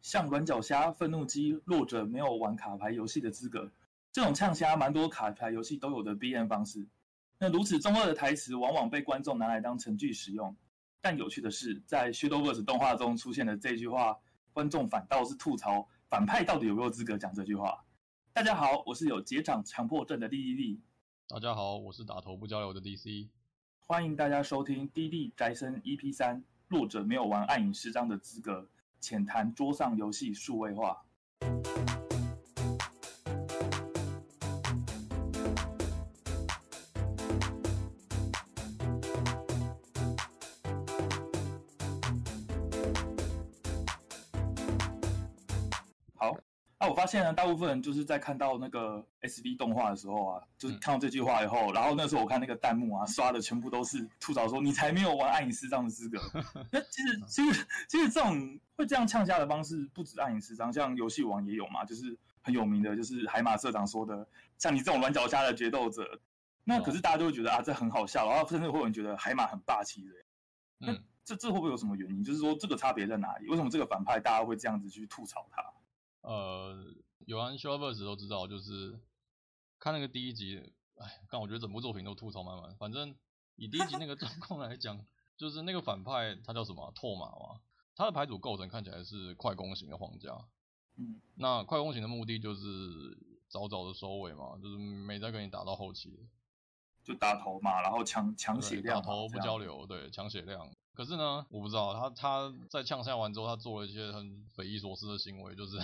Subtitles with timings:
[0.00, 3.70] 像软脚虾、愤怒鸡，弱者没有玩卡牌游戏的资格。
[4.12, 6.86] 这种呛虾，蛮多卡牌游戏都有的 BM 方式。
[7.38, 10.54] 那如此中二的台词，往往被观众拿来当成句使用。
[11.00, 14.18] 但有趣的是，在 Shadowverse 动画中出现的这句话，
[14.52, 17.84] 观众反倒是吐槽反派到底有没有资格讲这句话。
[18.32, 20.80] 大家好，我是有结肠强迫症的利利利。
[21.28, 23.28] 大家好，我是打头不交流的 DC。
[23.78, 28.68] 欢迎大家收听《D D 宅生 EP 三》，弱者没有玩暗影师章的资格，
[29.00, 31.04] 浅谈桌上游戏数位化。
[47.00, 56.20] 发现呢，大部分人就是在看到那个 SV 动画的时候啊，就是看到这句话以后，嗯、然后那时候我看那个弹幕啊，刷的全部都是吐槽说你才没有玩暗影诗章的资格。
[56.70, 66.20] 那其实其实其实这种会这样呛下的方式不止暗影师章，像游戏王也有嘛，就是很有名的，就是海马社长说的，像你这种软脚虾的决斗者，
[66.64, 70.10] 那可是大家就会觉得啊，这很好笑，然后甚至会有人觉得海马很霸气的。
[70.76, 72.22] 那这这会不会有什么原因？
[72.22, 73.48] 就是说这个差别在哪里？
[73.48, 75.64] 为什么这个反派大家会这样子去吐槽他？
[76.22, 76.76] 呃，
[77.26, 79.00] 有玩 Shadowverse 都知道，就是
[79.78, 80.58] 看那个第一集，
[80.96, 82.76] 哎，但我觉得整部作品都吐槽满满。
[82.76, 83.14] 反正
[83.56, 85.02] 以第一集那个 状况来讲，
[85.36, 86.92] 就是那个反派他叫什么？
[86.94, 87.60] 拓马嘛，
[87.94, 90.36] 他的牌组构成看起来是快攻型的皇家。
[90.98, 92.60] 嗯，那快攻型的目的就是
[93.48, 96.28] 早早的收尾嘛，就是没再跟你打到后期，
[97.02, 100.70] 就打头嘛，然后抢抢血量，打头不交流，对，抢血量。
[100.92, 105.78] 可是呢，我不知道他他在呛下完之后，他做了一些很匪夷所思的行为，就是。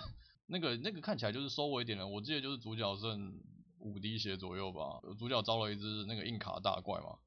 [0.49, 3.37] 那个那个看起来就是收尾点了，我记得就是主角剩
[3.81, 7.19] 五滴血左右吧，主角招了一只那个硬卡大怪嘛，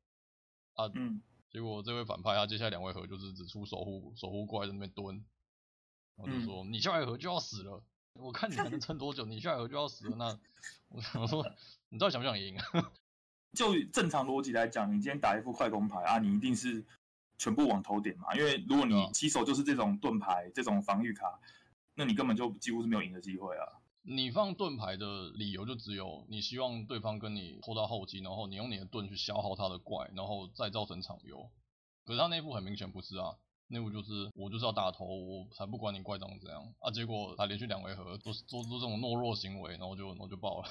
[0.75, 5.22] 啊，嗯，结果这位反派他接下来两位合就是只出守护守护怪在那边蹲，
[6.16, 10.40] 我就说、嗯、你下一合就要死了，我看你还能撑多久，你下一合就要死了，那
[10.88, 11.45] 我想说
[11.90, 12.58] 你到底想不想赢？
[13.52, 16.85] 就正常逻辑来讲，你今天打一副快攻牌啊，你一定是
[17.38, 21.38] 全部往头点嘛，因为如果你起手就是这种盾牌这种防御卡。
[21.99, 23.67] 那你根本就几乎是没有赢的机会啊！
[24.03, 31.51] 你放盾牌的理由就只有你希望对方跟你拖到后期，然后你用你的盾去消耗他的怪，然后再造成场优。
[32.05, 33.35] 可是他内部很明显不是啊，
[33.67, 36.89] 内部就是我就是要打头，我才不管你怪长怎样啊！
[36.89, 40.69] 结果他连续两回合都是做出这种懦弱行为，然后就然后就爆了，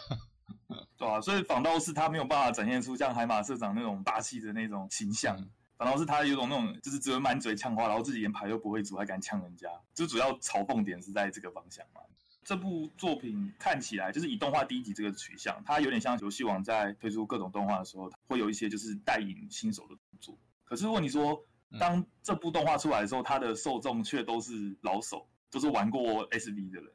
[0.96, 5.36] 对啊，所以反倒是他没有办法展现出像海马社长那种霸气的那种形象。
[5.38, 12.00] 嗯反倒是他有种那种，就是只会满嘴呛话，然后自己连牌都不会煮，还敢呛人家，就主要嘲讽点是在这个方向嘛。
[12.42, 20.36] 这部作品看起来就是以动画第一集这个取向，它有点像游戏王在推出各种动画的时候，会有一些就是带引新手的动作。
[20.64, 21.40] 可是如果你说，
[21.78, 26.92] 当这部动画出来的时候，它的受众却都是老手，都是玩过 SV 的人，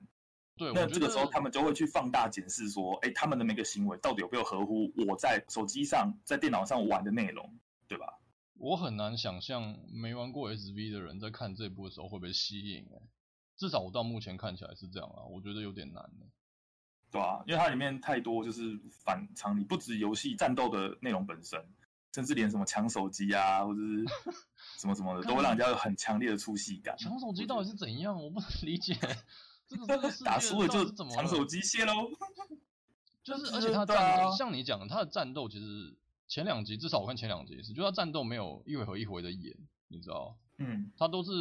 [0.57, 7.47] 对，那这个时候他们就会去放大检视说，哎，他们的每个行为到底有没有合乎我在手机上、在电脑上玩的内容，
[7.87, 8.07] 对吧？
[8.63, 13.01] 我很难想象没玩过 SV 的人在看这部的时候会被吸引，哎，
[13.57, 16.01] 至少我到目前看起来是这样啊，我觉得有点难，
[17.11, 21.61] 对啊，因为它里面太多就是反常理，不止游戏战斗的内容本身，
[22.13, 24.05] 甚至连什么抢手机啊，或者是
[24.79, 26.97] 什么什么的，都会让人家有很强烈的出戏感。
[26.97, 28.15] 抢手机到底是怎样？
[28.15, 28.97] 我不能理解。
[29.67, 31.93] 这个打输了就抢手机卸喽。
[33.25, 35.97] 就是，而且它战像你讲的，他的战斗其实。
[36.33, 39.55] 前两集至少我看前两集是，就他战斗没有一回合一回的演，
[39.87, 40.35] 你知道？
[40.57, 41.31] 嗯，他都是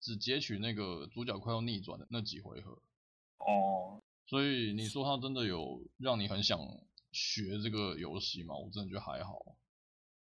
[0.00, 2.72] 只截取那个主角快要逆转的那几回合。
[3.38, 6.58] 哦，所以你说他真的有让你很想
[7.12, 8.56] 学这个游戏吗？
[8.56, 9.38] 我真的觉得还好。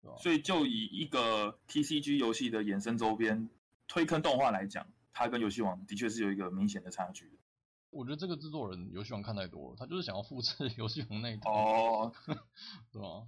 [0.03, 3.49] 对所以就以一个 TCG 游戏的衍生周边
[3.87, 7.39] 推坑动画来讲，它跟游戏王的确是有一个明显的差距。
[7.89, 11.51] 我觉得这个制作人游戏王看太多了，他就是想要复制 游戏王那一套。
[11.51, 12.13] 哦，
[12.93, 13.25] 对吧？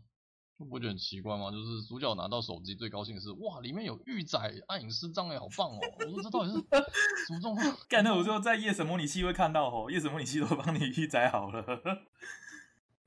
[0.66, 1.52] 不觉得很奇怪吗？
[1.52, 5.80] 就是主角拿到手机最高兴的是，哇，里面有预载暗影师章哎，好棒哦！
[6.00, 6.56] 我说这到底是
[7.28, 7.78] 什么状况？
[7.90, 11.63] 干，的我就在夜神模拟器会看到哦，夜神模拟器都帮你预载好了。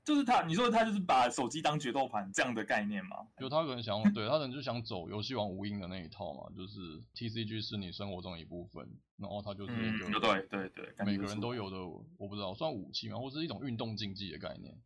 [0.05, 3.17] 就是他，你说他就是把手机当决斗盘这样的概念吗？
[3.39, 8.87] 就他可能想，对他可能就想走游戏王无印的那一套嘛，就是 TCG 是你生活中的一部分，
[9.17, 11.79] 然后他就是一个、嗯、对对对，每个人都有的，
[12.19, 14.79] 我不知道算武器吗，或是一种运动竞技的概念，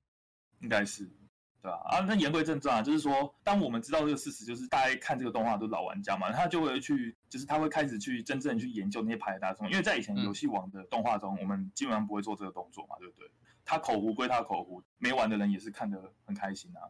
[0.60, 1.10] 应该是。
[1.60, 1.78] 对啊？
[1.84, 13.30] 啊，那言归正传啊，就是说，当我们知道这个事实，就是大家看这个动画都是老玩家嘛，他就会去，就是他会开始去真正去研究那些牌的大众，因为在以前游戏王的动画中，嗯、我们基本上不会做这个动作嘛，对不对？
[13.64, 16.80] 他口胡归他口胡，没玩的人也是看得很开心啊。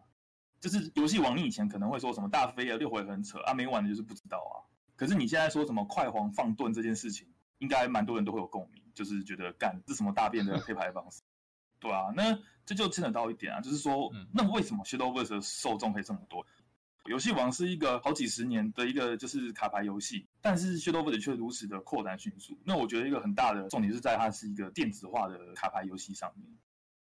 [0.60, 4.54] 就是游戏王，你以前可能会说什么大飞啊六回很扯啊，没玩的就是不知道啊。
[4.96, 7.28] 可是你现在说什么快黄放盾这件事情，
[7.58, 8.82] 应该蛮多人都会有共鸣。
[8.94, 11.22] 就是觉得干这什么大便的配牌方式，
[11.80, 16.44] 对啊，那这就牵扯到一点啊，就是说，那为什么 Shadowverse 的受众可以这么多？
[17.06, 22.58] 游戏王是一个好几十年的一个就是卡牌游戏，但是 Shadowverse 却如此的扩展迅速。
[22.64, 26.46] 那我觉得一个很大的重点是在它是一个电子化的卡牌游戏上面。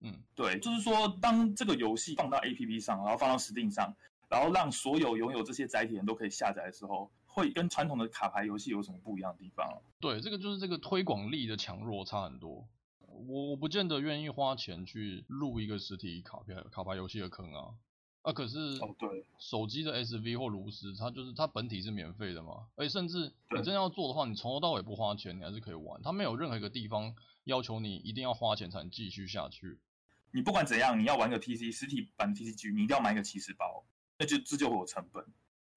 [0.01, 3.95] 嗯，对，就是说当这个游戏放到 APP 上，然后放到 Steam 上，
[4.31, 9.69] 然后让所有拥有这些载体人都可以下载的时候，会跟传统的卡牌游戏有什么不一样的地方？
[10.01, 12.67] 对，这个就是这个推广力的强弱差很多。
[13.27, 17.75] 我我不见得愿意花钱去入一个实体卡片卡牌游戏的坑啊。
[18.23, 27.13] 啊，可是哦，对，手机的 SV 或炉石，它就是它本体是免费的嘛，而且甚至你真的要做的话，你从头到尾不花钱，你还是可以玩，它没有任何一个地方
[27.45, 29.81] 要求你一定要花钱才能继续下去。
[30.31, 33.85] 你不管怎样，你要玩个 TC 实体版 TCG，你一定要买一个起始包，
[34.17, 35.25] 那就这就会有成本，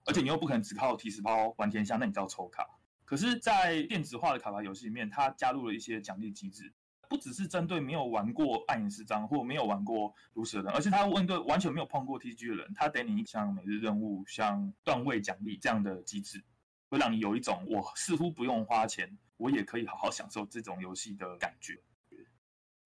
[0.05, 2.63] 而且你又不可能只靠起始包玩天下，那你就要抽卡。
[3.05, 6.74] 可是，在电子化的卡牌游戏里面，它加入了一些奖励机制。
[7.09, 16.43] 不只是针对没有玩过暗影诗章或没有玩过炉石的人，而且他问对完全没有碰过 T G 的人，他给你像每日任务、像段位奖励这样的机制，
[16.89, 21.79] 会让你有一种我似乎不用花钱，我也可以好好享受这种游戏的感觉。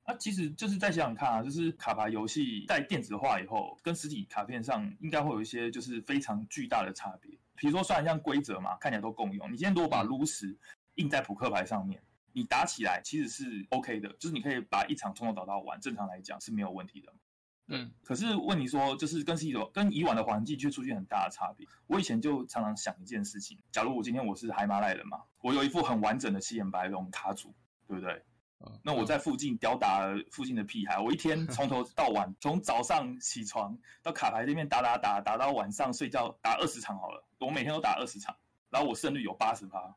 [0.06, 7.30] 那、啊、其实就是再想想看啊，就是卡牌游戏在电子化以后，跟实体卡片上应该会有一些就是非常巨大的差别。
[7.56, 10.58] 比如说，虽然像规则嘛，看起来都共用，你今天如果把炉石
[10.96, 12.02] 印在扑克牌上面。
[12.34, 17.14] 你打起来其实是 OK 的，就是你可以把一场从头打到完，正常来讲是没有问题的。
[17.72, 21.68] 嗯，可是问你说，就是跟以往跟以往的环境却出现很大的差别。
[21.86, 27.54] 我以前就常常想一件事情：假如我今天我是海马赖人嘛，我有一副很完整的七眼白龙卡组，
[27.88, 28.24] 对不对？
[28.84, 38.36] 那我在附近吊打附近的屁孩，我一天从头到晚，从早上起床到卡牌那边打打打打到晚上睡觉，打二十场好了，我每天都打二十场，
[38.70, 39.96] 然后我胜率有八十趴。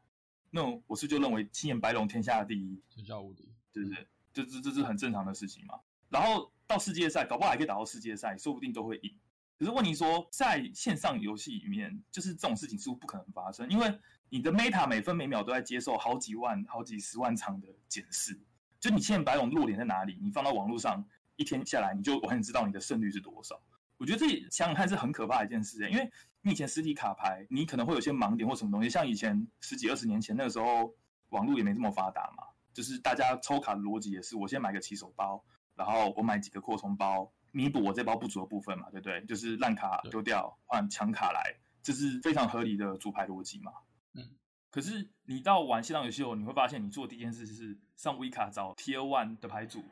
[0.54, 4.06] 那我是就认为青眼白龙天下第一，天下无敌，对不对？
[4.34, 5.80] 这这这是很正常的事情嘛。
[6.10, 9.18] 然后到世界赛，搞不好还可以打到世界赛，说不定都会赢。
[9.58, 18.38] 可是问题说，在线上游戏里面，就是这种事情似乎不可能发生，因为你的 meta 每分每秒都在接受好几万、好几十万场的检视。
[18.78, 20.18] 就你七眼白龙弱点在哪里？
[20.20, 21.02] 你放到网络上，
[21.36, 23.58] 一天下来，你就完全知道你的胜率是多少。
[23.96, 26.12] 我觉得这想想看是很可怕的一件事，因为。
[26.44, 30.92] 你以前实体卡牌，你可能会有些盲点或什么东西，像以前十几二十年前那个时候，
[31.28, 32.42] 网络也没这么发达嘛，
[32.74, 35.42] 就是大家抽卡的逻辑也是，我先买个起手包，
[35.76, 39.24] 然后我买几个扩充包，弥补我这包不足的部分嘛，对不对？
[39.24, 41.40] 就是烂卡丢掉换强卡来，
[41.80, 43.72] 这是非常合理的组牌逻辑嘛。
[44.14, 44.28] 嗯。
[44.68, 49.84] 可是你到玩线上游戏后，你会发现你做的第一件事是上 V 卡找 Tier One 的牌组，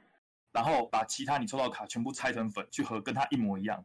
[0.50, 3.84] 然后把其他你抽到的卡全部拆成粉，去和跟它一模一样。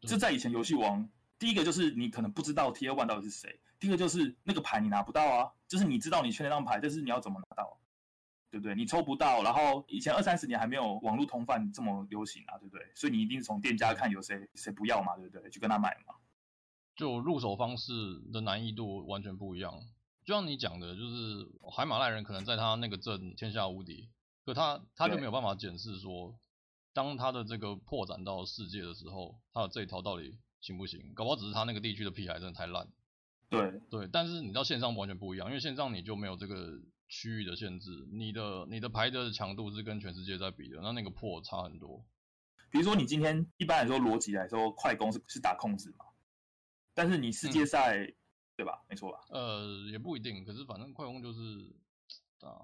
[0.00, 1.08] 这在以前游戏王。
[1.40, 7.80] 第一个就是你可能不知道 Tier One 到底是谁，第二个就是那个牌你拿不到啊，就是你知道你缺那张牌，但是你要怎么拿到，
[8.50, 8.74] 对不对？
[8.74, 12.86] 你抽不到，然后以前二三十年还没有网络通贩这么流行啊，对不对？
[12.94, 15.48] 所以你一定是从店家看有谁谁不要嘛，对不对？
[15.48, 16.14] 去跟他买嘛。
[16.94, 19.72] 就入手方式的难易度完全不一样，
[20.26, 24.10] 就像你讲的，就是海马赖人可能在他那个镇天下无敌，
[24.44, 26.38] 可他他就没有办法检视说，
[26.92, 30.36] 当他的这个扩展到世界的时候，他的这一套到底。
[30.60, 31.12] 行不行？
[31.14, 32.88] 搞不好只是他那个地区的屁孩真的太烂。
[33.48, 42.00] 对对，但是你到线上完全不一样，因为线上你就没有这个区域的限制，你的你的牌的强度是跟全世界在比的，那那个破差很多。
[42.70, 46.04] 比如说你今天一般来说逻辑来说，快攻是是打控制嘛，
[46.94, 48.14] 但是你世界赛、嗯、
[48.56, 48.80] 对吧？
[48.88, 49.18] 没错吧？
[49.30, 51.40] 呃，也不一定，可是反正快攻就是
[52.42, 52.54] 啊，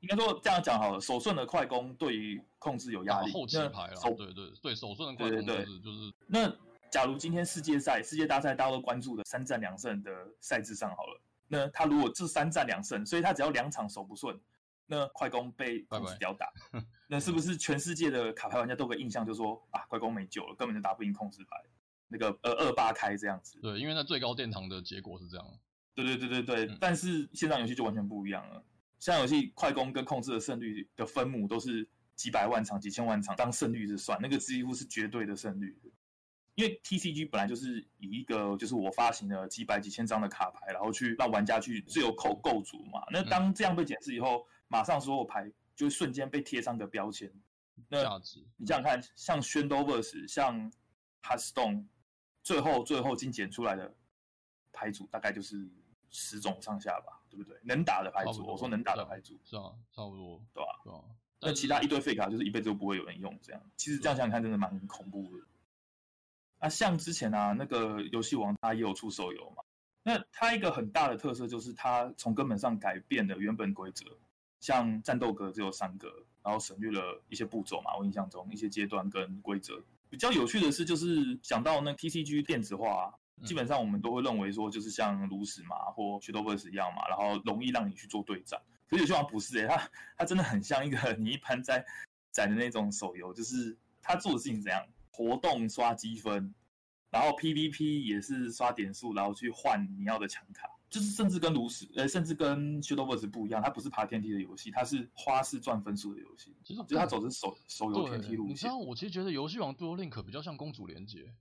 [0.00, 6.50] 应该说这样讲好了，手顺的快攻对于控制有压力，后期牌了，对对对，手顺的快攻就是就是那。
[6.90, 14.38] 假如今天世界赛、世界大赛大家都关注的三战两胜的赛制上好了，那他如果这三战两胜，所以他只要两场手不顺，
[14.86, 21.56] 那快攻被控制吊打拜拜， 那是不是全世界的卡牌玩家都有个印象，就说啊，快攻没救了，根本就打不赢控制牌，
[22.08, 23.60] 那个呃二八开这样子。
[23.60, 25.46] 对，因为那最高殿堂的结果是这样。
[25.94, 28.64] 对对对对对，嗯、但是线上游戏就完全不一样了。
[28.98, 35.76] 线上游戏快攻跟控制的胜率的分母都是几百万场、几千万场当胜率是算，那个几乎是绝对的胜率。
[36.54, 43.02] 因为 TCG 本来就是以一个就是我发行了几百几千张的卡牌，然后去让玩家去自由扣构筑嘛。
[43.10, 47.32] 那当这样被检视以后，马上所有牌就会瞬间被贴上个标签。
[47.88, 48.02] 那
[48.56, 50.70] 你想想看，像 Shadowverse 像
[51.22, 51.86] Hearthstone，
[52.42, 53.94] 最后最后精简出来的
[54.72, 55.66] 牌组大概就是
[56.10, 57.58] 十种上下吧，对不对？
[57.62, 60.80] 能打的牌组，我说能打的牌组是啊，差不多，对吧？
[60.84, 61.00] 对啊。
[61.42, 65.46] 那其他一堆废卡就是一辈子都不会有人用，这样其实这样想想看，真的蛮恐怖的。
[66.60, 69.62] 啊，像之前啊，那个游戏王它也有出手游嘛。
[70.02, 74.06] 那它一个很大的特色就是它从根本上改变了原本规则。
[74.60, 76.06] 像战斗格只有三个，
[76.42, 77.96] 然后省略了一些步骤嘛。
[77.96, 88.60] 我印象中一些阶段跟规则比较有趣的是，就是讲到那 TCG 电子化啊，基本上我们都会认为说，就是像炉石嘛或 Shadowverse 一样嘛，然后容易让你去做对战。
[88.86, 91.82] 可是有些玩不是诶、欸，它它真的很像一个 你一般在
[92.30, 96.54] 载的那种手游，就是它做的事情怎样，活动刷积分，
[97.10, 106.56] 然后 PVP 也是刷点数，然后去换你要的强卡，就是甚至跟炉石呃，甚至跟 Shadowverse 不一样，它不是爬天梯的游戏，它是花式赚分数的游戏。
[106.64, 108.50] 其实就是它走的是手手游天梯路线。
[108.50, 111.32] 你知道，我其实觉得游戏王 Duel Link 比较像公主连结，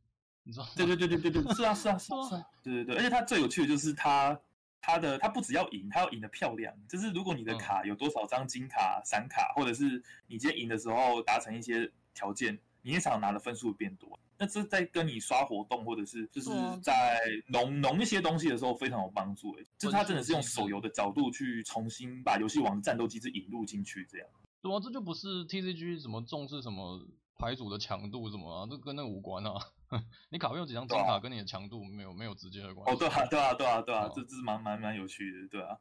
[0.43, 0.71] 你知道吗？
[0.75, 4.39] 对对对对对对，是啊是啊是啊，是啊， 对对对，而且它最有趣的就是它。
[4.81, 6.73] 它的它不只要赢，它要赢得漂亮。
[6.87, 14.17] 就是如果你的卡有多少张金卡、闪卡，或者是你今天赢的时候达成一些条件，你一场拿的分数变多。
[14.37, 16.49] 那这在跟你刷活动，或者是就是
[16.81, 19.51] 在浓浓一些东西的时候非常有帮助。
[19.59, 24.27] 哎，就是他真的是用手游的角度去重新把游戏王战斗机制引入进去，这样。
[24.61, 27.05] 对啊，这就不是 TCG 什么重视什么
[27.35, 29.53] 牌组的强度什么啊，这跟那个无关啊。
[30.29, 32.93] 你卡片有几张金卡，跟你的强度没有、啊、没有直接的关系。
[32.93, 35.77] 哦，对啊，对啊，对啊，对啊，这这是蛮蛮蛮有趣的，对啊。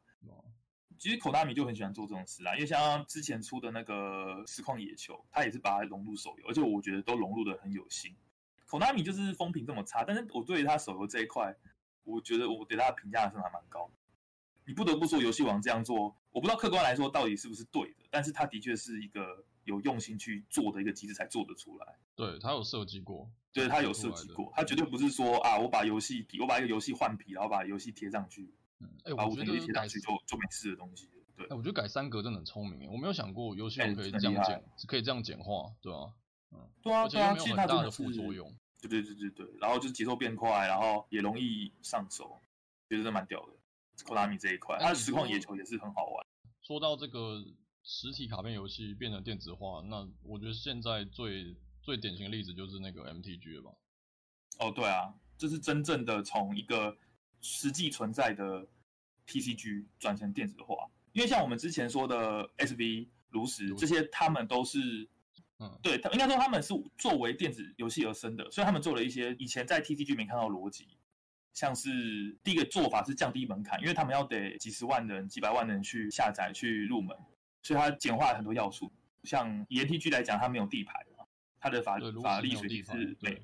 [0.99, 8.13] 其实 Konami 就很喜欢做这种事啦，因为像之前出的那个实况野球，他也是把它融入手游，而且我觉得都融入的很有心。
[8.67, 11.55] Konami 就是风评这么差，但是我对于他手游这一块，
[12.03, 13.93] 我觉得我对他的评价是还蛮高的。
[14.65, 21.97] 你不得不说，游戏王这样做，我不知道客观来说到底是不是对的，但是他的确是一个有用心去做的一个机制才做得出来。
[22.13, 23.27] 对，他有设计过。
[23.51, 31.09] 对，他有设计过，他绝对不是说啊，我把游戏皮，我把一个游戏换皮，然后把游戏贴上去，嗯，哎，我觉得贴上去就就没事的东西。
[31.35, 36.13] 对，哎，我觉得改三格真的很聪明，我没有想过游戏王可以这样简，可以这样简化，对啊，
[36.51, 42.39] 嗯，对啊，对啊，其实它大的副作用，对对对对对，然后就是节奏变快，然后也容易上手，
[42.89, 43.53] 觉得这蛮屌的。
[44.05, 46.25] Konami 这一块，它的实况野球也是很好玩。
[46.61, 47.43] 说到这个
[47.83, 53.71] 实体卡片游戏变成电子化，那我觉得现在最最典型的例子就是那个 MTG 了吧？
[54.59, 56.97] 哦，对啊，这是真正的从一个
[57.41, 58.67] 实际存在的
[59.27, 60.89] TCG 转成电子化。
[61.13, 65.07] 因为像我们之前说的 SV、炉石这些，他们都是，
[65.57, 70.87] 嗯，对，他应该说他们是作为电子游戏而生的，所以他们做了一些以前在 TCG 没看到逻辑，
[71.53, 77.17] 像是第一个做法是降低门槛，因为他们要得几十万人、几百万人去下载去入门，
[77.63, 78.91] 所以它简化了很多要素。
[79.23, 81.25] 像以 MTG 来讲，它没有地牌嘛。
[81.59, 83.41] 它的法法力水晶是每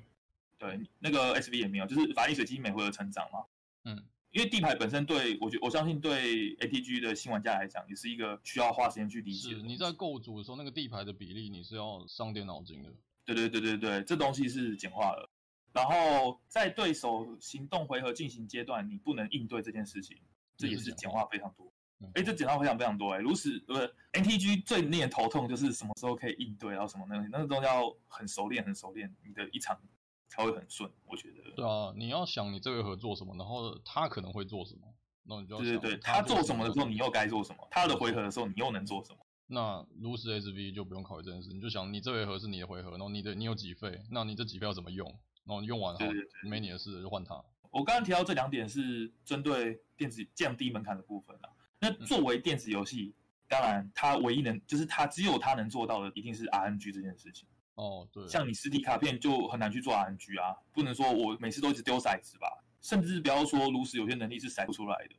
[0.56, 3.44] 对那个 S V 也没有，就是法力水晶每回合成长嘛。
[3.86, 9.50] 嗯，因为地牌本身对我觉我相信对 A T G 的新玩家来讲，也是一个需要花时间去理解。
[9.50, 12.92] 是你在构筑的时候，那个地牌的比例你是要伤点脑筋的。
[13.24, 15.30] 对对对对对，这东西是简化了。
[15.72, 20.16] 然后在对手行动回合进行阶段，你不能应对这件事情，
[20.56, 21.72] 这也是简化非常多。
[22.14, 29.80] 哎，这简化非常非常多哎，如此不是 NTG 最令人头痛就是什么时候可以应对，然后什么那个那个东西要很熟练很熟练，你的一场
[30.28, 30.90] 才会很顺。
[31.04, 31.50] 我觉得。
[31.54, 34.82] 对啊，你要想你这回合做什么，然后他可能会做什么，
[35.24, 35.68] 那你就要想。
[35.68, 37.68] 对对对，他做什么的时候，你又该做什么？
[37.70, 39.18] 他的回合的时候，你又能做什么？
[39.48, 45.06] 那如果是 SV 就不用考虑这件事，你就想你这回合是你的回合，然后你的你有几费，那你这几费要怎么用？
[45.44, 46.00] 然后你用完后
[46.42, 47.40] 没你的事就换他。
[47.70, 51.48] 我刚刚提到这两点是针对电子降低门槛的部分啊。
[51.78, 53.14] 那作为电子游戏，
[53.46, 57.46] 当然它唯一能就是它只有它能做到的，一定是 RNG 这件事情。
[57.76, 62.48] 哦，对，像你实体卡片就很难去做 RNG 啊，不能说我每次都一直丢骰子吧，
[62.82, 65.14] 甚至不要说炉石有些能力是骰不出来的。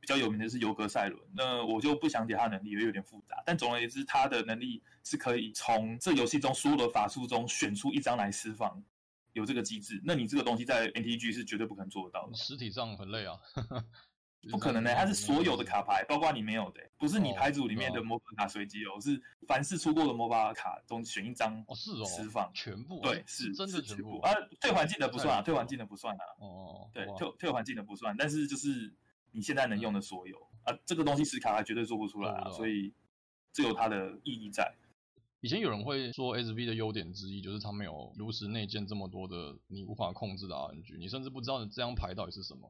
[0.00, 3.42] 比较有名的是尤格赛伦，那我就不想解他能力，因为有点复杂。
[3.44, 8.82] 但总而言之，他的能力是可以从这游戏中所有的法术中选出一张来释放，
[9.32, 10.00] 有这个机制。
[10.04, 12.34] 那你这个东西在 NTG 是绝对不可能做得到的。
[12.34, 13.36] 实体上很累啊。
[14.50, 28.92] 不可能的、欸，它是所有的卡牌，包括你没有的、不是你牌组里面的魔法卡随机哦，是凡是出过的魔法卡中选一张哦，是哦，释放全部，对，是真的全部啊，退环境的不算啊，退环境的不算啊，哦，对，退退环境的不算，但是就是
[29.32, 32.92] 你现在能用的所有啊，这个东西实卡还绝对做不出来啊，所以
[33.52, 34.74] 这有它的意义在。
[35.40, 42.68] 以前有人会说 SV 的优点之一就是它没有炉石内建这么多的你无法控制的 RNG，你甚至不知道你这张牌到底是什么。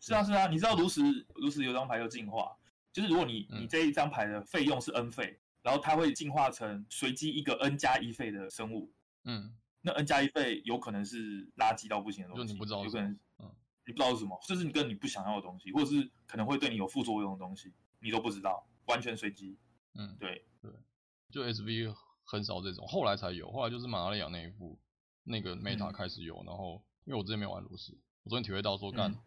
[0.00, 1.02] 是啊是啊，你知道炉石
[1.34, 2.56] 炉石有张牌叫进化，
[2.92, 8.92] 就是如果你你这一张牌的费用是 N 费，然后它会进化成随机一个 N 加一费的生物，
[9.24, 13.50] 嗯，那 N 加一费有可能是垃圾到不行的东西，就你不知道，有可能，嗯，
[13.86, 19.58] 你不知道是什么，就是你跟你不想要的东西，或者是可能会对你有副作用的东西，你都不知道，完全随机，
[19.94, 20.44] 嗯，对。
[20.60, 20.70] 对，
[21.30, 24.78] 就 SV 很少这种，后来才有，后来就是玛纳利亚那一副
[25.24, 29.10] 那个 Meta 开始有，嗯、然后因为我之前没玩炉石，我昨天体会到说干。
[29.10, 29.18] 嗯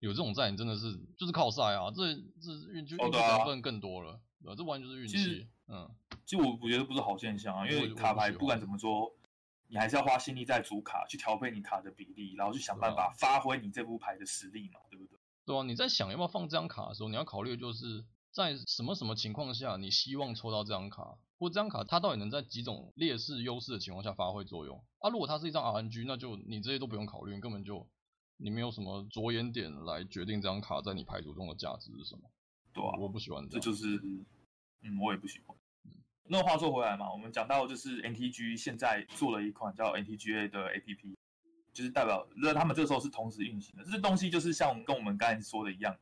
[0.00, 1.90] 有这种在，你真的是就是靠赛啊！
[1.90, 5.48] 这这运气运气成分更多了，呃，这完全就是运气。
[5.66, 5.90] 嗯，
[6.24, 9.12] 其实我我觉得不是好现象啊，因为卡牌不管怎么说，
[9.66, 15.18] 你还是要花心力在主卡，去调配你卡的比例，然后去想办法发挥你这副牌的实力嘛，对不对？
[15.44, 25.10] 对啊，你在想要不要放这张卡的时候，你要考虑的就是在什么什么情况下，你希望抽到这张卡，或这张卡它到底能在几种劣势优势的情况下发挥作用啊？
[25.10, 27.86] 如果它是一张 RNG，那就你这些都不用考虑，你根本就
[28.38, 32.22] 你没有什么着眼点来决定这张卡在你牌组中的价值是什么。
[32.72, 33.96] 对啊，我不喜欢这，这就是，
[34.80, 35.56] 嗯，我也不喜欢。
[35.84, 35.92] 嗯，
[36.24, 41.14] 那话说回来嘛，我们讲到就是 NTG 现在做了一款叫 NTGA 的 APP。
[41.70, 43.84] 就是代表，那他们这时候是同时运行的。
[43.84, 45.96] 这些东西就是像跟我们刚才说的一样，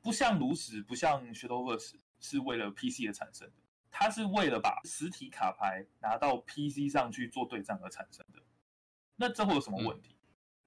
[0.00, 3.52] 不像炉石，不像 Shadowverse 是为了 PC 而产生的，
[3.90, 8.40] 它是为了把实体卡牌拿到 PC 上去做对战而产生的。
[9.16, 10.11] 那这会有什么问题？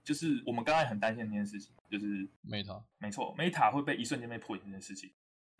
[0.05, 5.11] 嗯、就是我们刚才很担心的一件事情，就是 Meta，没错，Meta 会被一瞬间被破解这件事情。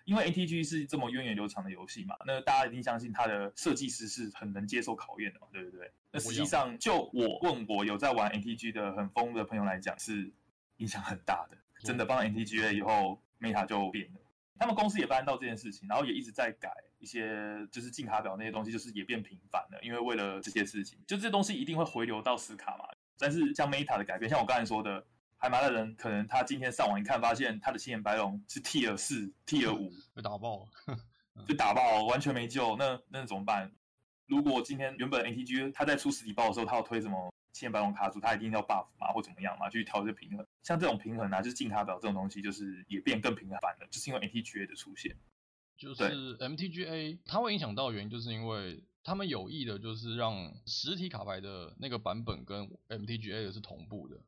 [0.06, 5.92] 因为 ATG 是这么源远流长的游戏嘛，那大家一定相信它的设计师是很能接受考验的嘛，对不对？
[6.12, 10.32] 那实际上，就我问我有在玩 ATG 的很疯的朋友来讲，是
[10.78, 11.58] 影响很大的。
[11.84, 14.20] 真的帮 ATG 了以后，Meta 就变了。
[14.60, 19.80] 他们公司也发现到这件事情，然后也一直在改一些，就是进卡表那些东西，就是也变频繁了。
[19.82, 22.86] 因为为了这些事情，就这些东西一定会回流到死卡嘛。
[23.17, 25.05] 但是像 Meta 的改变，像我刚才说的。
[25.38, 30.98] 海马的人可能他今天上网一看，发现他的青眼白龙是 Tier 四、Tier 五被打爆了，
[31.45, 32.75] 就打爆，完全没救。
[32.77, 33.69] 那那怎么办？
[34.27, 40.48] 如果今天原本 ATG 他在出实体包的时候，他要推什么青眼白龙卡组，他一定要 buff 嘛，或怎么样嘛，去调这平衡。
[40.63, 45.15] 像这种平衡啊，就是进卡表这种东西，就是也变更频繁了，就是因为 ATGA 的出现。
[45.77, 54.20] 就是 MTGA 它会影响到的原因，就是因为他们有意的，就是让实体卡牌的那个版本跟 MTGA 的是同步的。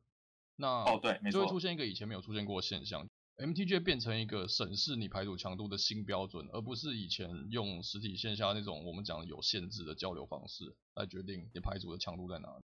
[0.54, 3.04] 那哦对，没错，就会出现一个以前没有出现过的现象
[3.38, 12.62] ，MTGA 变成一个审视你牌组强度的新标准，而不是以前用实体线下那种我们讲的有限制的交流方式来决定你牌组的强度在哪里。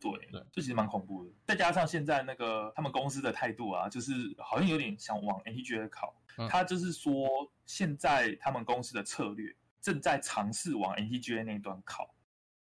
[0.00, 1.30] 对对，这其实蛮恐怖的。
[1.44, 7.28] 再加上现在那个他们公司的态度啊，就是好像有点想往 MTG 靠，嗯、他就是说
[7.66, 12.14] 现在他们公司的策略正在尝试往 NTGA 那一端靠，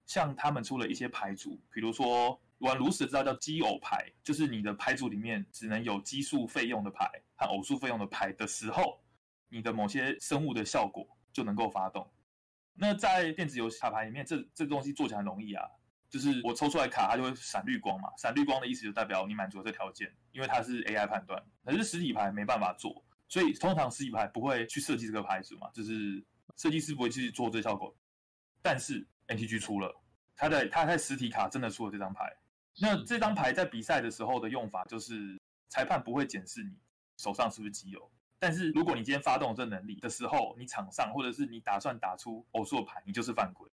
[0.07, 2.41] 像他们出了一些牌组，比如说。
[2.59, 9.01] 玩炉石知道叫奇偶牌，就是你的牌组里面只能有奇数费用的牌和偶数费用的牌的时候，
[9.47, 12.05] 你的某些生物的效果就能够发动。
[12.73, 15.65] 那在电子游戏卡牌里面，这这东西做起来很容易啊，
[16.09, 18.09] 就是我抽出来卡，它就会闪绿光嘛。
[18.17, 21.41] 闪绿光的意思就代表你满足了这条件，因为它是 AI 判断。
[21.63, 26.21] 可是实体牌没办法做，所以通常实体牌不会去设计这个牌组嘛，就是
[26.57, 27.95] 设计师不会去做这效果。
[28.61, 29.95] 但是 NTG 出了，
[30.35, 32.35] 他在他在实体卡真的出了这张牌。
[32.81, 36.71] 那这张牌在比赛的时候的用法，就是裁判不会检视你
[37.17, 43.69] 手上是不是机油，但是如果你今天发动这能力的时候，你场上或者是你打算打出偶数的牌，你就是犯规。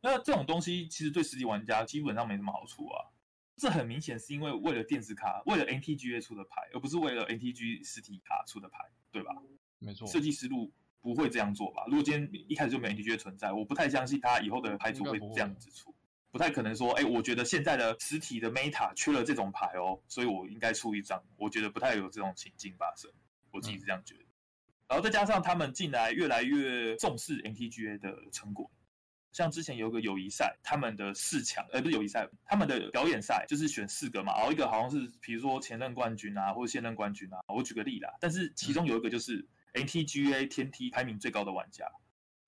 [0.00, 3.10] 那这种东西其实对实体玩家基本上没什么好处啊。
[3.56, 8.78] 这很明显是因为为了电子卡，为了 NTGA 出的牌，而不是为了 NTG 实体卡出的牌，
[9.12, 9.32] 对吧？
[9.78, 10.72] 没错，设计思路
[11.04, 11.84] 不会这样做吧？
[11.86, 15.94] 如果今天一开始就没有 NTGA 存在，我不太相信他以后的牌组会这样子出。
[16.30, 21.22] 不太可能说，哎，我觉得现在的实体的 Meta 缺了这种牌哦，所以我应该出一张。
[21.36, 23.10] 我觉得不太有这种情境发生，
[23.52, 24.22] 我自己是这样觉得。
[24.22, 24.32] 嗯、
[24.88, 28.68] 然后再加上他们近来越来越重视 NTGA 的成果，
[29.30, 38.12] 像之前有个友谊赛，他们的四强，呃，不是友谊赛，他们的表演赛就是选四个嘛，然后一个好像是比如说前任冠军啊，或者现任冠军啊，我举个例啦。
[38.18, 41.86] 但是其中有一个就是 MTGA 天梯排名最高的玩家，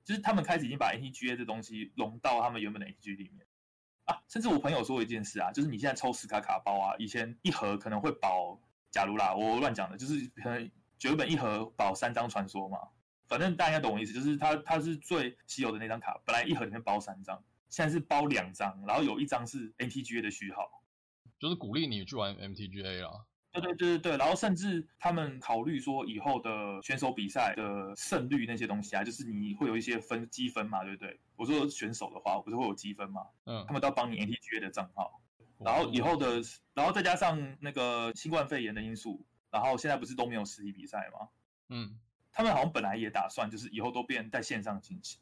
[0.05, 3.47] 就是他们开始已经把 MTGA 这东西融到他们原本的 MTG 里面。
[4.07, 8.57] 啊，甚至我朋友说一件事啊，就是你现在抽十卡卡包啊，以前一盒可能会保，
[8.89, 10.71] 假如啦，我乱讲的，就是可能
[11.03, 12.79] 原本一盒保三张传说嘛，
[13.27, 20.85] 反正大家懂我意思，就是它它是最稀有的那张卡，本来一盒里面包三张，现在是包两张，然后有一张是 MTGA 的序号，
[21.41, 23.27] 就是鼓励你去玩 MTGA 啦。
[23.61, 31.19] 对对对对对，然后甚至他们考虑说以后的选手比赛的胜率那些东西啊，就是你会有一些分积分嘛，对不对？
[31.37, 33.23] 我说选手的话，不是会有积分嘛？
[33.45, 35.21] 嗯，他们都要帮你 ATGA 的账号，
[35.59, 36.43] 然后以后的，
[36.75, 41.29] 然后再加上那个新冠肺炎的因素，然后现在不是都没有实体比赛吗？
[41.69, 41.99] 嗯，
[42.33, 45.21] 他们好像本来也打算就是以后都变在线上进行。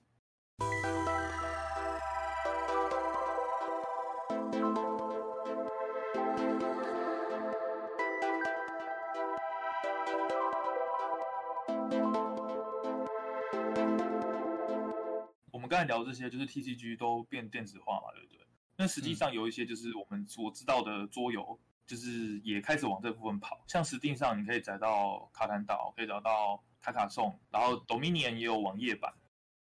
[15.75, 18.47] 刚才聊这些，就是 TCG 都变电子化嘛，对不对？
[18.77, 23.65] 那实际上有一些就是我们所知道的桌游，就是也开始往这部分跑。
[23.67, 29.13] 像 Steam 上，你可以找到卡坦岛，可以找到卡卡颂，然后 Dominion 也有网页版，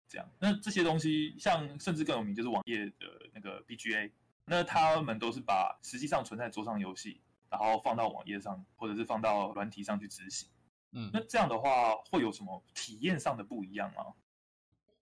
[0.07, 0.25] 这样。
[0.39, 4.09] 那这些东西，像甚至更有名就是网页的那个 BGA，
[4.45, 10.47] 那他们都是把实际上存在桌上游戏，然后放到网页上，或者是放到软体上去执行。
[10.93, 14.13] 嗯，那这样的话会有什么体验上的不一样吗？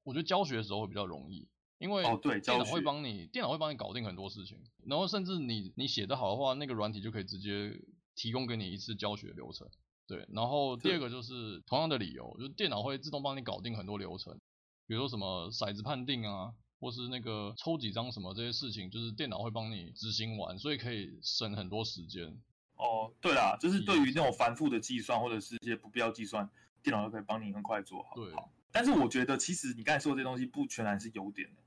[0.06, 1.48] 我觉得教学的时候会比较容易，
[1.80, 7.78] 因为哦对，电脑会帮你，电脑会帮你搞定很多事情，然后甚至你你写得好的话，那个软体就可以直接
[8.16, 9.68] 提供给你一次教学流程。
[10.08, 14.40] 对，然后第二个就是同样的理由，就是电脑会自动帮你搞定很多流程，
[14.86, 22.40] 比如说什么骰子判定啊，或是那个抽几张什么这些事情，就是电脑会帮你执行完，所以可以省很多时间。
[22.76, 26.48] 哦，对啦，就是对于那种繁复的计算或者是一些不必要计算，
[26.84, 28.14] 电脑都可以帮你很快做好。
[28.14, 28.52] 对，好。
[28.76, 31.62] 但是我觉得其实你刚才说的这些东西不全然是优点的，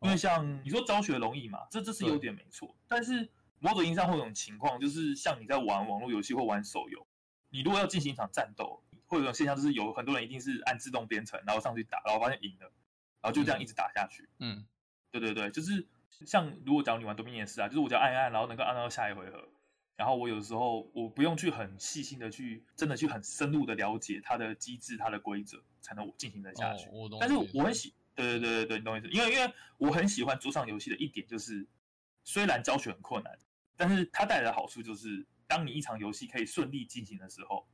[0.00, 2.76] 因为像你说教学容易嘛，这这是优点没错。
[2.86, 7.04] 但是某种意义上会有种情况，就是像你在玩网络游戏或玩手游。
[7.50, 12.72] 你如果要进行一场战斗，会有一种现象，就是有很多人一定是按自动编程，然后上去打，然后发现赢了，
[13.20, 14.28] 然后就这样一直打下去。
[14.38, 14.64] 嗯，
[15.10, 15.88] 对对对，就是
[16.24, 19.48] 像如果假如你玩多米尼斯啊，就是我只要按一按，然后能够按到下一回合，
[19.96, 26.88] 然后我有时候我不用去很细心的去，真的去很深入的了解它的机制、它的规则，才能进行的下去。
[26.88, 29.08] 哦，但是我很喜，对对对对对，你懂我意思？
[29.08, 31.66] 因为因为我很喜欢桌上游戏的一点就是，
[32.24, 33.38] 虽然教学很困难，
[33.76, 35.26] 但是它带来的好处就是。
[35.48, 37.68] 当你一场游戏可以顺利进行的时候，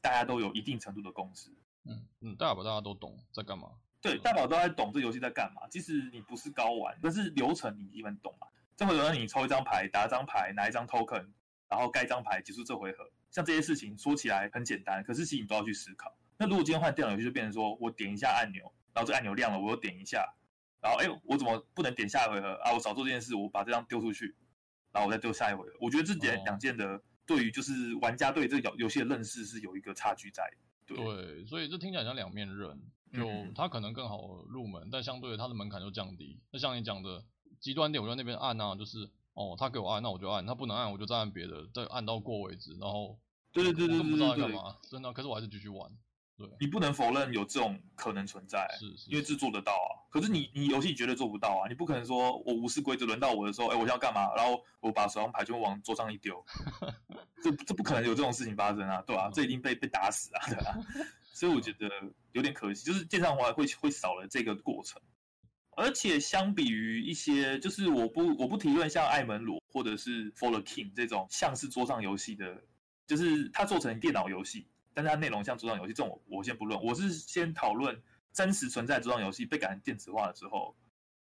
[0.00, 1.50] 大家都有一定程度的共识。
[1.82, 3.68] 嗯嗯，大宝大家都懂在干嘛。
[4.00, 5.66] 对，大宝都在懂这游戏在干嘛。
[5.68, 8.46] 即使你不是高玩，但是流程你基本懂嘛。
[8.76, 11.26] 这回合你抽一张牌，打一张牌，拿一张 token，
[11.68, 13.10] 然后盖张牌结束这回合。
[13.30, 16.16] 像这些事情说起来很简单，可是其实你都要去思考。
[16.38, 20.26] 那如果今天换电脑游戏，就变成说我点一下按钮，然后这按钮亮了，我又点一下，
[20.80, 22.72] 然后哎，我怎么不能点下一回合啊？
[22.72, 24.34] 我少做这件事，我把这张丢出去，
[24.92, 25.72] 然后我再丢下一回合。
[25.80, 26.86] 我觉得这点两件的。
[26.86, 30.48] 哦对于就是玩家对这个游游戏的认识是有一个差距在
[30.86, 32.80] 对，对，所以这听起来像两面刃，
[33.12, 36.38] 就它可能更好入门，嗯、但相对的它的门槛就降低。
[36.52, 37.24] 那像你讲的
[37.58, 43.18] 极端点，我在那边按啊，就是哦，他给我按，那我就按，他不能按，我就再按别的，再按到过为止，然后
[43.52, 45.90] 对对对对，我都不知道在干嘛，真的，可是我还是继续玩。
[46.38, 50.08] 对，你不能否认有这种可能存在，是因为这做得到啊。
[50.10, 56.42] 可是你你游戏绝对做不到啊，你不可能说我无视规则，轮到我的时候，哎，我想要干嘛，然后我把手上牌就往桌上一丢，
[57.42, 59.30] 这这不可能有这种事情发生啊，对吧、啊？
[59.32, 60.78] 这一定被被打死啊，对吧？
[61.32, 61.90] 所以我觉得
[62.32, 65.00] 有点可惜，就是电商化会会少了这个过程。
[65.76, 72.64] 而且相比于一些，就是我不我不提论像艾门罗或者是 For the King 这种像是桌上游戏的，
[73.06, 74.66] 就是它做成电脑游戏。
[74.94, 76.82] 但是它内容像桌上游戏这种，我先不论。
[76.82, 80.74] 我是先讨论真实存在桌上游戏被改成电子化了之后，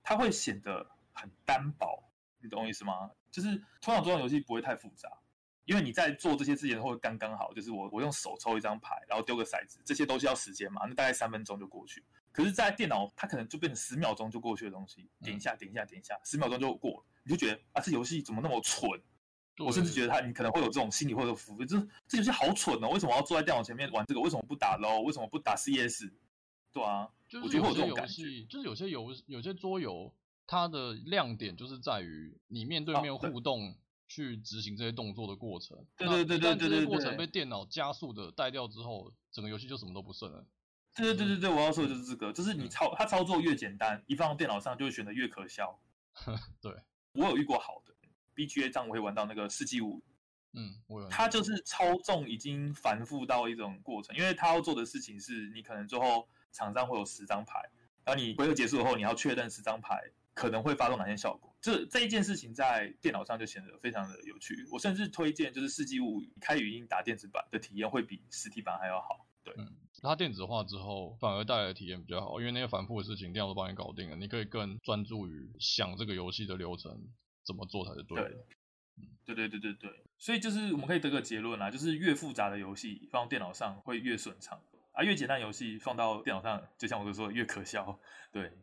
[0.02, 2.12] 它会显得很单薄。
[2.42, 3.12] 你懂我意思吗？
[3.30, 5.08] 就是通常桌上游戏不会太复杂，
[5.72, 7.54] 因为你在做这些之前会刚刚好。
[7.54, 12.04] 就是我我用手抽一张牌，然后丢个骰子，这些都是要时间嘛，那大概三分钟就过去。
[12.34, 18.90] 可是，在电脑它可能就变成十秒钟就过去的东西，点一下，点一下，点一下，十秒钟就过了，你就觉得啊，这游戏怎么那么蠢？
[19.60, 22.90] 我甚至觉得他，你可能会有这种心理或者负面，就是这游戏好蠢哦！
[22.90, 24.20] 为什么要坐在电脑前面玩这个？
[24.20, 25.04] 为什么不打 LOL？
[25.04, 26.10] 为什么不打 CS？
[26.72, 30.12] 对啊，就是有些游戏，就是有些游有些桌游，
[30.48, 33.76] 它的亮点就是在于你面对面互动
[34.12, 35.78] 去执行这些动作的过程。
[35.96, 40.46] 对对对对对对，这些过程被电脑加速的带掉之后，整个游戏就什么都不剩了。
[40.94, 45.80] 对对对对对，我要说的就是这个，就是你操它操作越简单，一放到电脑上就会显得越可笑。
[46.60, 46.76] 对，
[47.14, 47.96] 我有遇过好的。
[48.36, 50.02] BGA 这样我会玩到那个世纪五，
[50.52, 51.08] 嗯，我有。
[51.08, 57.62] 他就是操纵已经繁复到一种过程，因为他要做的事情是你可能最后场上会有十张牌，
[58.04, 59.98] 然后你回合结束后你要确认十张牌
[60.34, 64.68] 可能会发动哪些效果，这这一件事情在电脑上就显得非常的有趣。
[64.72, 69.28] 我甚至推荐就是世纪物语开语音打电子版的体验会比实体版还要好。
[69.44, 77.10] 对，嗯，它电子化之后反而带来的体验比较好，因为那些繁复的事情电脑都帮你搞定了，你可以更专注于想这个游戏的流程。
[77.44, 78.30] 怎么做才是对的？
[79.26, 88.00] 对，对对对对对，所以就是我们可以得个结论啦，就是越复杂的游戏放到电脑上会越顺畅啊，越简单游戏放到电脑上，就像我都说的越可笑。
[88.32, 88.54] 对。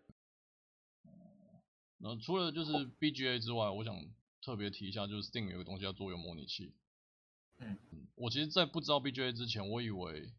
[1.98, 3.96] 然后除了就是 BGA 之外，我想
[4.42, 6.72] 特别提一下，就是 Steam 有个东西叫桌游模拟器。
[7.58, 7.78] 嗯，
[8.14, 10.32] 我其实，在不知道 BGA 之前，我以为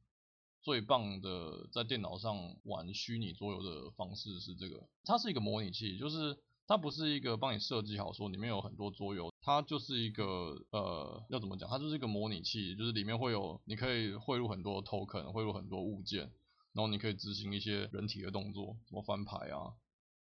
[0.62, 6.38] 最棒的在电脑上玩虚拟桌游的方式是这个，它是一个模拟器，就是。
[6.72, 11.68] 它不是一个帮你设计好说里面有很多桌游，它就是一个呃要怎么讲？
[11.68, 16.32] 它就是一个模拟器，就是里面会有你可以汇入很多 token，汇入很多物件，
[16.74, 19.74] 然后你可以执行一些人体的动作，什么翻牌啊、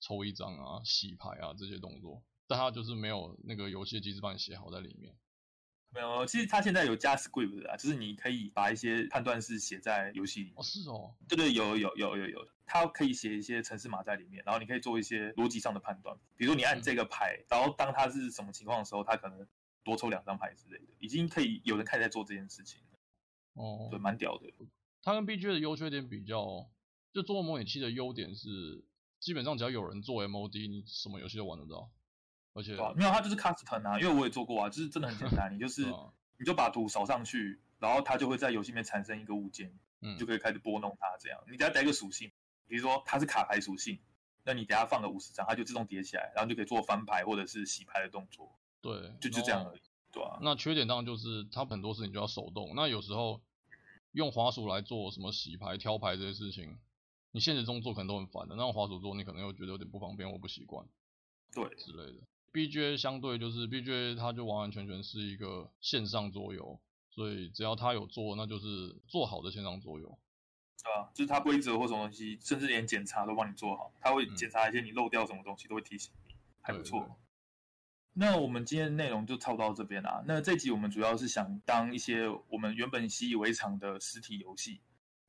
[0.02, 5.16] 抽一张啊、洗牌啊这些动作，但它就是没有那个游戏机制帮你写好在里面。
[5.94, 10.52] 没有，其实它现在有加 script 的啊，就是你可以把一些判断式写在游戏里。
[10.56, 16.18] 哦，是哦，对对，有有有有有，它可以写一些程式码在里面，然后你可以做一些逻辑上的判断。
[16.36, 19.46] 比如说你按这个牌，嗯、然后当它是什么情况的时候，它可能
[19.84, 22.98] 多抽两张牌之类的，已经可以有人开始在做这件事情了。
[23.62, 24.50] 哦，对，蛮屌的。
[25.02, 26.70] 它跟 BGA 的优缺点比较，
[27.12, 28.82] 就做模拟器的优点是，
[29.22, 31.88] 基本上只要有人做 MOD，你什么游戏都玩得到。
[32.54, 41.40] 而且、啊、没有，它就是 custom 啊，因为我也做过啊，就是真的很简单，你就 是、啊、你就把图扫上去，然后它就会在游戏里面产生一个物件，嗯，就可以开始拨弄它这样。
[41.48, 42.30] 你等下带一个属性，
[42.66, 43.96] 比如说它是卡牌属性，
[44.42, 48.52] 那你等下放个五十张，它就自动叠起来，然后就可以做翻牌或者是洗牌的动作。
[48.80, 49.80] 对，就就这样而已，
[50.10, 50.38] 对啊。
[50.42, 53.40] 那缺点当然就是它很多事情就要手动，那有时候
[54.10, 56.76] 用滑鼠来做什么洗牌、挑牌这些事情，
[57.32, 60.86] 你现实中做可能都很烦的，那种滑鼠做你可能又觉得有点不方便，或不习惯，
[61.52, 62.20] 对之类的。
[62.52, 66.78] BGA 相对就是 BGA，它就完完全全是一个线上桌游，
[67.10, 70.18] 所以只要它有做，那就是做好的线上桌游。
[70.82, 77.18] 啊，就是它规则或什么东西，甚至连检查都帮你做好，它会检查一些你漏掉什么东西，都会提醒你，还不错。
[78.14, 80.22] 那我们今天的内容就差不多到这边啦。
[80.26, 84.82] 那这集我们主要是想当一些我们原本习以为常的实体游戏，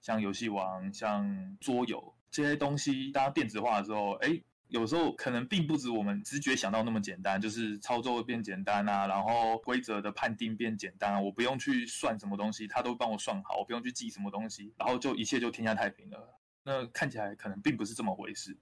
[0.04, 4.40] 像游戏王、像桌游这些东西，当它电子化的时候，哎。
[4.70, 16.40] 有时候可能并不止我们直觉想到那么简单，就是操作会变简单啊，然后规则的判定变简单啊，我不用去算什么东西，它都帮我算好，我不用去记什么东西，然后就一切就天下太平了。
[16.64, 18.58] 那看起来可能并不是这么回事。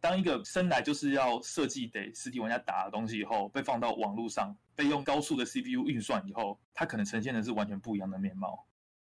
[0.00, 8.66] 当一个生来就是要设计给实体玩家打的东西以后，被放到网络上，被用高速的 CPU 运算以后，它可能呈现的是完全不一样的面貌。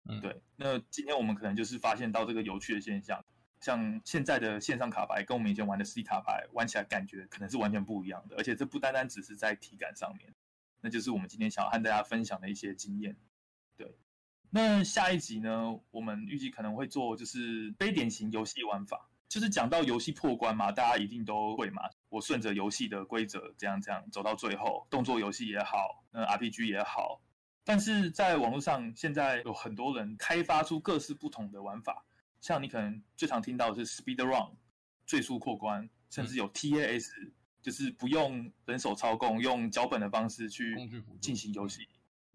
[0.08, 0.40] 嗯，对。
[0.56, 3.24] 那今天我们可能就是发现到这个有趣的现象。
[3.60, 10.34] 像现在的线上卡牌跟我们以前玩的实体卡牌玩起来感觉可能是完全不一样的，而且这不单单只是在体感上面，
[10.82, 13.16] 那就是我们今天想要和大家分享的一些经验。
[13.74, 13.96] 对，
[14.50, 27.22] 那下一集呢，我们预计可能会做就是非典型游戏玩法，就是讲到游戏破关嘛，大家一定都会嘛，我顺着游戏的规则这样这样走到最后，动作游戏也好，那 RPG 也好，
[27.64, 32.05] 但是在网络上现在有很多人开发出各式不同的玩法。
[32.40, 34.55] 像你可能最常听到的是 speed run，
[35.07, 40.77] 最速过关，甚至有 TAS，、嗯、就是不用人手操控，用脚本的方式去
[41.22, 41.88] 进行游戏，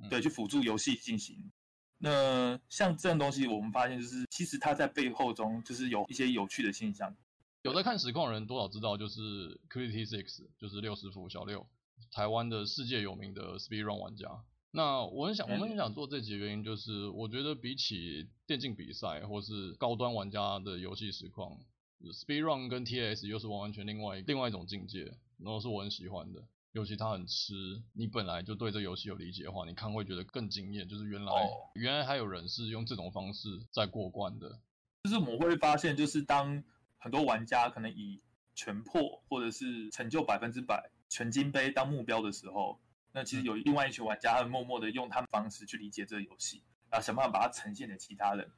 [0.09, 1.51] 对，去辅助游戏进行。
[1.99, 7.15] 那像这样东西，我们发现就是其实它在背后中就是有一些有趣的现象。
[7.61, 11.67] 有在看实况的人多少知道，就是 Crity Six，就是六师傅小六，
[12.11, 14.27] 台湾的世界有名的 speed run 玩家。
[14.71, 21.57] 那我很想，我们很想做这集的原因就是，我觉得比起电竞比赛或是高端玩家的游戏实况
[22.01, 25.05] ，Speedrun 跟 TAS 又是完完全另外另外一种境界，
[25.39, 26.43] 然后是我很喜欢的。
[26.73, 30.87] 尤其它很吃，你本来就对这游戏有理解的话，你看会觉得更惊艳。
[30.87, 34.59] 就是原来、哦、原来还有人是用这种方式在过关的。
[35.03, 36.63] 就是我会发现，就是当
[36.99, 38.21] 很多玩家可能以
[38.53, 42.79] 全破或者是成就百分之百全金杯当目标的时候。
[43.11, 48.51] 那其实有另外一群玩家，他们默默的用他们方式去理解这个游戏，然后想办法把它呈现给其他人，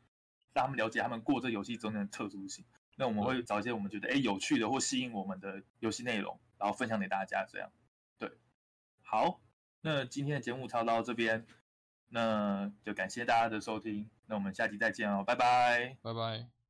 [0.53, 2.65] 让他们了解他们过这游戏中的特殊性。
[2.95, 7.45] 那我们会找一些我们觉得哎有趣的或吸引我们的游戏内容，然后分享给大家。
[7.49, 7.71] 这样，
[8.19, 8.29] 对，
[9.01, 9.41] 好，
[9.79, 11.45] 那今天的节目差不多到这边，
[12.09, 16.60] 那就感谢大家的收听，那我们下期再见哦，拜拜，拜拜。